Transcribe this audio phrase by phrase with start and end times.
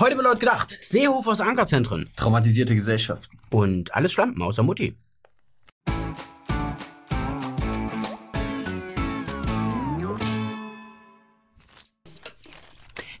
[0.00, 3.38] Heute wird laut gedacht, Seehofers Ankerzentren Traumatisierte Gesellschaften.
[3.50, 4.96] und alles Schlampen außer Mutti.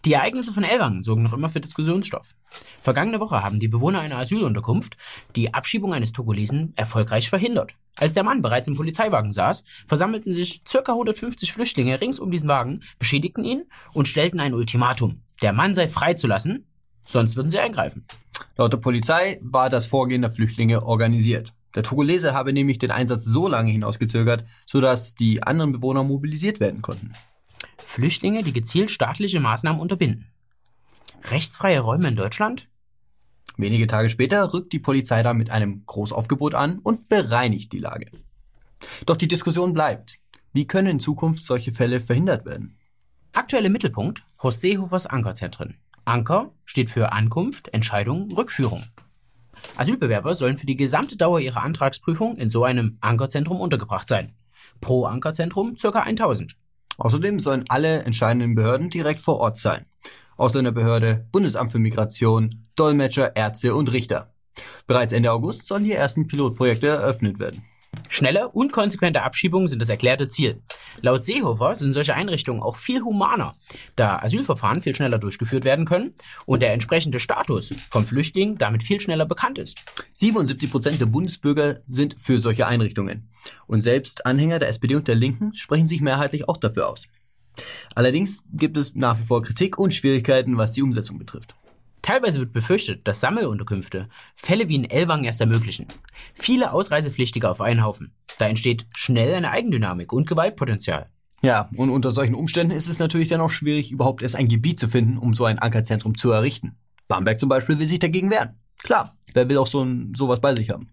[0.06, 2.34] Die Ereignisse von Elwangen sorgen noch immer für Diskussionsstoff.
[2.80, 4.96] Vergangene Woche haben die Bewohner einer Asylunterkunft
[5.36, 7.74] die Abschiebung eines Togolesen erfolgreich verhindert.
[7.96, 10.92] Als der Mann bereits im Polizeiwagen saß, versammelten sich ca.
[10.92, 15.20] 150 Flüchtlinge rings um diesen Wagen, beschädigten ihn und stellten ein Ultimatum.
[15.42, 16.66] Der Mann sei freizulassen,
[17.12, 18.04] sonst würden sie eingreifen.
[18.56, 21.52] Laut der Polizei war das Vorgehen der Flüchtlinge organisiert.
[21.74, 26.82] Der Togolese habe nämlich den Einsatz so lange hinausgezögert, sodass die anderen Bewohner mobilisiert werden
[26.82, 27.12] konnten.
[27.78, 30.26] Flüchtlinge, die gezielt staatliche Maßnahmen unterbinden.
[31.24, 32.68] Rechtsfreie Räume in Deutschland?
[33.56, 38.06] Wenige Tage später rückt die Polizei da mit einem Großaufgebot an und bereinigt die Lage.
[39.06, 40.18] Doch die Diskussion bleibt.
[40.52, 42.78] Wie können in Zukunft solche Fälle verhindert werden?
[43.32, 45.76] Aktuelle Mittelpunkt Horst Seehofers Ankerzentren.
[46.10, 48.82] Anker steht für Ankunft, Entscheidung, Rückführung.
[49.76, 54.34] Asylbewerber sollen für die gesamte Dauer ihrer Antragsprüfung in so einem Ankerzentrum untergebracht sein.
[54.80, 56.00] Pro Ankerzentrum ca.
[56.00, 56.56] 1000.
[56.98, 59.86] Außerdem sollen alle entscheidenden Behörden direkt vor Ort sein.
[60.36, 64.34] Ausländerbehörde, Bundesamt für Migration, Dolmetscher, Ärzte und Richter.
[64.88, 67.62] Bereits Ende August sollen die ersten Pilotprojekte eröffnet werden.
[68.12, 70.60] Schnelle und konsequente Abschiebungen sind das erklärte Ziel.
[71.00, 73.54] Laut Seehofer sind solche Einrichtungen auch viel humaner,
[73.94, 79.00] da Asylverfahren viel schneller durchgeführt werden können und der entsprechende Status vom Flüchtling damit viel
[79.00, 79.84] schneller bekannt ist.
[80.12, 83.28] 77 Prozent der Bundesbürger sind für solche Einrichtungen.
[83.68, 87.04] Und selbst Anhänger der SPD und der Linken sprechen sich mehrheitlich auch dafür aus.
[87.94, 91.54] Allerdings gibt es nach wie vor Kritik und Schwierigkeiten, was die Umsetzung betrifft.
[92.02, 95.86] Teilweise wird befürchtet, dass Sammelunterkünfte Fälle wie in Ellwangen erst ermöglichen.
[96.34, 98.14] Viele Ausreisepflichtige auf einen Haufen.
[98.38, 101.10] Da entsteht schnell eine Eigendynamik und Gewaltpotenzial.
[101.42, 104.78] Ja, und unter solchen Umständen ist es natürlich dann auch schwierig, überhaupt erst ein Gebiet
[104.78, 106.76] zu finden, um so ein Ankerzentrum zu errichten.
[107.08, 108.58] Bamberg zum Beispiel will sich dagegen wehren.
[108.82, 110.90] Klar, wer will auch so ein, sowas bei sich haben?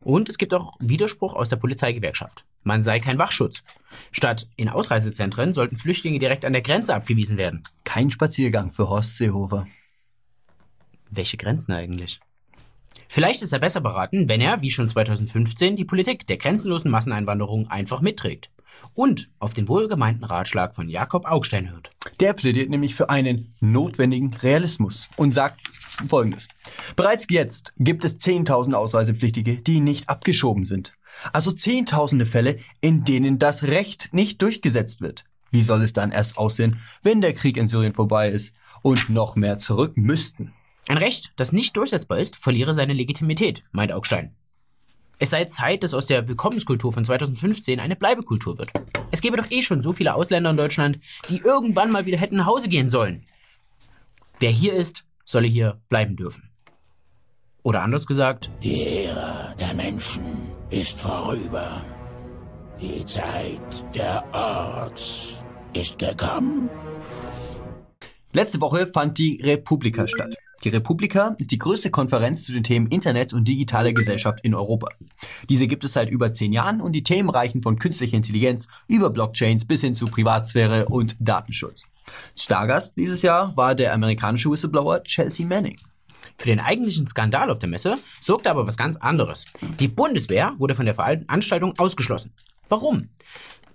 [0.00, 2.44] Und es gibt auch Widerspruch aus der Polizeigewerkschaft.
[2.62, 3.62] Man sei kein Wachschutz.
[4.12, 7.62] Statt in Ausreisezentren sollten Flüchtlinge direkt an der Grenze abgewiesen werden.
[7.84, 9.66] Kein Spaziergang für Horst Seehofer.
[11.16, 12.20] Welche Grenzen eigentlich?
[13.08, 17.68] Vielleicht ist er besser beraten, wenn er, wie schon 2015, die Politik der grenzenlosen Masseneinwanderung
[17.68, 18.50] einfach mitträgt.
[18.92, 21.90] Und auf den wohlgemeinten Ratschlag von Jakob Augstein hört.
[22.20, 25.60] Der plädiert nämlich für einen notwendigen Realismus und sagt
[26.08, 26.48] Folgendes.
[26.94, 30.92] Bereits jetzt gibt es 10.000 Ausreisepflichtige, die nicht abgeschoben sind.
[31.32, 35.24] Also Zehntausende Fälle, in denen das Recht nicht durchgesetzt wird.
[35.50, 39.36] Wie soll es dann erst aussehen, wenn der Krieg in Syrien vorbei ist und noch
[39.36, 40.52] mehr zurück müssten?
[40.88, 44.36] Ein Recht, das nicht durchsetzbar ist, verliere seine Legitimität, meint Augstein.
[45.18, 48.70] Es sei Zeit, dass aus der Willkommenskultur von 2015 eine Bleibekultur wird.
[49.10, 50.98] Es gäbe doch eh schon so viele Ausländer in Deutschland,
[51.28, 53.26] die irgendwann mal wieder hätten nach Hause gehen sollen.
[54.38, 56.50] Wer hier ist, solle hier bleiben dürfen.
[57.62, 61.82] Oder anders gesagt, Die Ära der Menschen ist vorüber.
[62.80, 65.42] Die Zeit der Orks
[65.72, 66.68] ist gekommen.
[68.32, 70.36] Letzte Woche fand die Republika statt.
[70.64, 74.88] Die Republika ist die größte Konferenz zu den Themen Internet und digitale Gesellschaft in Europa.
[75.48, 79.10] Diese gibt es seit über zehn Jahren und die Themen reichen von künstlicher Intelligenz über
[79.10, 81.84] Blockchains bis hin zu Privatsphäre und Datenschutz.
[82.38, 85.76] Stargast dieses Jahr war der amerikanische Whistleblower Chelsea Manning.
[86.38, 89.46] Für den eigentlichen Skandal auf der Messe sorgte aber was ganz anderes.
[89.78, 92.32] Die Bundeswehr wurde von der Veranstaltung ausgeschlossen.
[92.68, 93.08] Warum?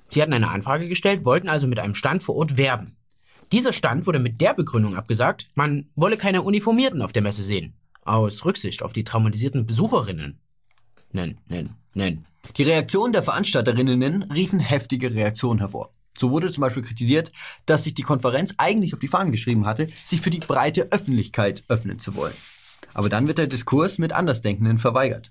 [0.10, 2.98] Sie hatten eine Anfrage gestellt, wollten also mit einem Stand vor Ort werben.
[3.52, 7.74] Dieser Stand wurde mit der Begründung abgesagt, man wolle keine Uniformierten auf der Messe sehen.
[8.04, 10.40] Aus Rücksicht auf die traumatisierten Besucherinnen.
[11.12, 12.26] Nein, nein, nein.
[12.56, 15.94] Die Reaktionen der Veranstalterinnen riefen heftige Reaktionen hervor.
[16.18, 17.32] So wurde zum Beispiel kritisiert,
[17.66, 21.64] dass sich die Konferenz eigentlich auf die Fahnen geschrieben hatte, sich für die breite Öffentlichkeit
[21.68, 22.34] öffnen zu wollen.
[22.94, 25.30] Aber dann wird der Diskurs mit Andersdenkenden verweigert.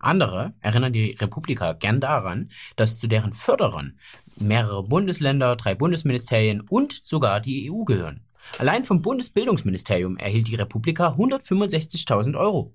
[0.00, 3.98] Andere erinnern die Republika gern daran, dass zu deren Förderern
[4.38, 8.24] mehrere Bundesländer, drei Bundesministerien und sogar die EU gehören.
[8.58, 12.72] Allein vom Bundesbildungsministerium erhielt die Republika 165.000 Euro.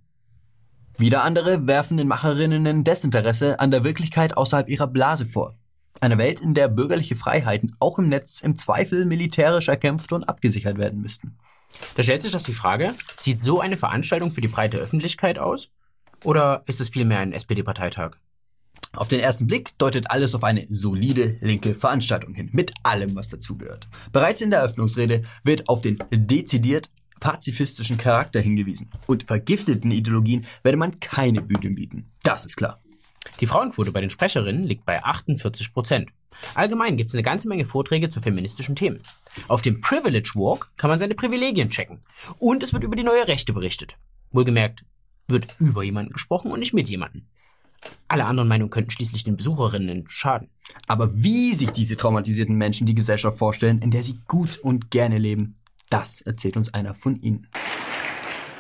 [0.98, 5.58] Wieder andere werfen den Macherinnen Desinteresse an der Wirklichkeit außerhalb ihrer Blase vor.
[6.00, 10.78] Eine Welt, in der bürgerliche Freiheiten auch im Netz im Zweifel militärisch erkämpft und abgesichert
[10.78, 11.38] werden müssten.
[11.96, 15.70] Da stellt sich doch die Frage, sieht so eine Veranstaltung für die breite Öffentlichkeit aus?
[16.26, 18.18] Oder ist es vielmehr ein SPD-Parteitag?
[18.94, 23.30] Auf den ersten Blick deutet alles auf eine solide linke Veranstaltung hin, mit allem, was
[23.30, 23.88] dazugehört.
[24.12, 26.90] Bereits in der Eröffnungsrede wird auf den dezidiert
[27.20, 28.90] pazifistischen Charakter hingewiesen.
[29.06, 32.12] Und vergifteten Ideologien werde man keine Bühne bieten.
[32.24, 32.82] Das ist klar.
[33.40, 36.10] Die Frauenquote bei den Sprecherinnen liegt bei 48 Prozent.
[36.56, 39.02] Allgemein gibt es eine ganze Menge Vorträge zu feministischen Themen.
[39.48, 42.04] Auf dem Privilege Walk kann man seine Privilegien checken.
[42.40, 43.96] Und es wird über die neue Rechte berichtet.
[44.32, 44.86] Wohlgemerkt,
[45.28, 47.24] wird über jemanden gesprochen und nicht mit jemandem.
[48.08, 50.50] Alle anderen Meinungen könnten schließlich den Besucherinnen schaden.
[50.88, 55.18] Aber wie sich diese traumatisierten Menschen die Gesellschaft vorstellen, in der sie gut und gerne
[55.18, 57.48] leben, das erzählt uns einer von ihnen.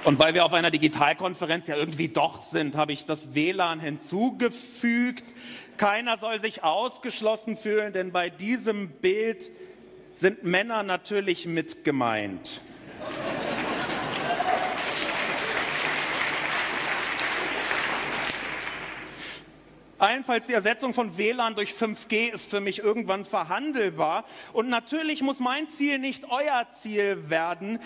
[0.03, 5.33] Und weil wir auf einer Digitalkonferenz ja irgendwie doch sind, habe ich das WLAN hinzugefügt.
[5.77, 9.49] Keiner soll sich ausgeschlossen fühlen, denn bei diesem Bild
[10.17, 12.61] sind Männer natürlich mit gemeint.
[20.05, 24.25] Allenfalls die Ersetzung von WLAN durch 5G ist für mich irgendwann verhandelbar.
[24.53, 27.79] Und natürlich muss mein Ziel nicht euer Ziel werden.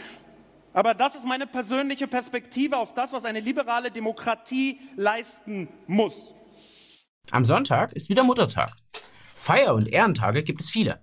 [0.74, 6.34] Aber das ist meine persönliche Perspektive auf das, was eine liberale Demokratie leisten muss.
[7.32, 8.72] Am Sonntag ist wieder Muttertag.
[9.34, 11.02] Feier- und Ehrentage gibt es viele.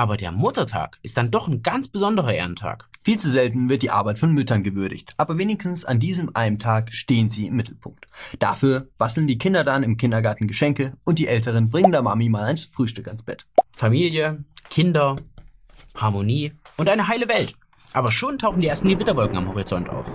[0.00, 2.88] Aber der Muttertag ist dann doch ein ganz besonderer Ehrentag.
[3.02, 6.90] Viel zu selten wird die Arbeit von Müttern gewürdigt, aber wenigstens an diesem einen Tag
[6.94, 8.06] stehen sie im Mittelpunkt.
[8.38, 12.44] Dafür basteln die Kinder dann im Kindergarten Geschenke und die Älteren bringen der Mami mal
[12.44, 13.44] ein Frühstück ans Bett.
[13.72, 15.16] Familie, Kinder,
[15.94, 17.54] Harmonie und eine heile Welt.
[17.92, 20.06] Aber schon tauchen die ersten Gewitterwolken am Horizont auf.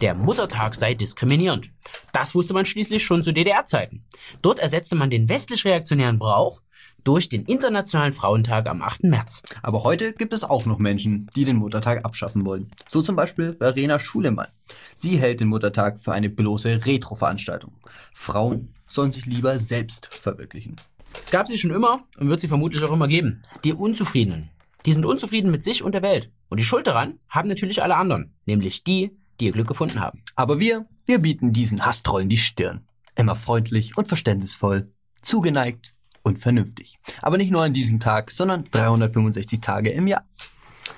[0.00, 1.72] Der Muttertag sei diskriminierend.
[2.12, 4.04] Das wusste man schließlich schon zu DDR-Zeiten.
[4.42, 6.60] Dort ersetzte man den westlich-reaktionären Brauch
[7.04, 9.04] durch den Internationalen Frauentag am 8.
[9.04, 9.42] März.
[9.62, 12.70] Aber heute gibt es auch noch Menschen, die den Muttertag abschaffen wollen.
[12.88, 14.48] So zum Beispiel Verena Schulemann.
[14.94, 17.74] Sie hält den Muttertag für eine bloße Retro-Veranstaltung.
[18.14, 20.76] Frauen sollen sich lieber selbst verwirklichen.
[21.20, 23.42] Es gab sie schon immer und wird sie vermutlich auch immer geben.
[23.64, 24.50] Die Unzufriedenen.
[24.86, 26.30] Die sind unzufrieden mit sich und der Welt.
[26.48, 30.22] Und die Schuld daran haben natürlich alle anderen, nämlich die, die ihr Glück gefunden haben.
[30.36, 32.86] Aber wir, wir bieten diesen Hasstrollen die Stirn.
[33.16, 34.92] Immer freundlich und verständnisvoll,
[35.22, 35.94] zugeneigt
[36.24, 36.98] und vernünftig.
[37.22, 40.24] Aber nicht nur an diesem Tag, sondern 365 Tage im Jahr.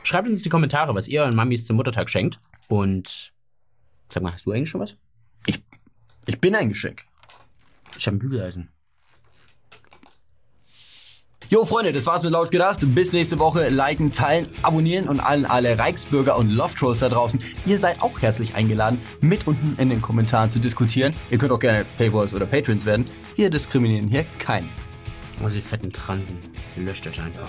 [0.03, 2.41] Schreibt uns in die Kommentare, was ihr euren Mamis zum Muttertag schenkt.
[2.69, 3.35] Und
[4.09, 4.97] sag mal, hast du eigentlich schon was?
[5.45, 5.63] Ich,
[6.27, 7.05] ich bin ein Geschenk.
[7.99, 8.71] Ich habe ein Bügeleisen.
[11.49, 12.81] Jo, Freunde, das war's mit laut gedacht.
[12.83, 13.69] Bis nächste Woche.
[13.69, 17.41] Liken, teilen, abonnieren und allen alle Reichsbürger und Love Trolls da draußen.
[17.67, 21.15] Ihr seid auch herzlich eingeladen, mit unten in den Kommentaren zu diskutieren.
[21.31, 23.05] Ihr könnt auch gerne Paywalls oder Patrons werden.
[23.37, 24.86] Wir diskriminieren hier keinen.
[25.45, 26.39] Oh, die fetten Transen.
[26.77, 27.49] Löscht euch einfach.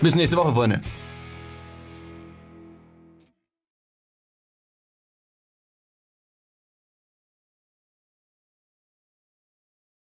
[0.00, 0.80] Bis nächste Woche, Freunde.